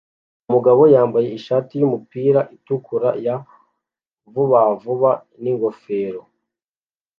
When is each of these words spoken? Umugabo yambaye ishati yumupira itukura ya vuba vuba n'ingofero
Umugabo 0.47 0.81
yambaye 0.95 1.27
ishati 1.39 1.73
yumupira 1.81 2.39
itukura 2.55 3.09
ya 3.25 3.35
vuba 4.33 4.59
vuba 4.81 5.11
n'ingofero 5.41 6.21